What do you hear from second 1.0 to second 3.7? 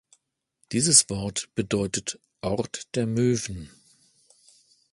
Wort bedeutet Ort der Möwen.